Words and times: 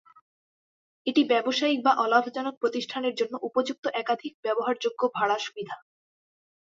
এটি 1.07 1.21
ব্যবসায়িক 1.23 1.79
বা 1.83 1.93
অলাভজনক 1.97 2.55
প্রতিষ্ঠানের 2.59 3.13
জন্য 3.15 3.33
উপযুক্ত 3.41 3.85
একাধিক 4.01 4.33
ব্যবহারযোগ্য 4.45 5.01
ভাড়া 5.15 5.37
সুবিধা। 5.39 5.75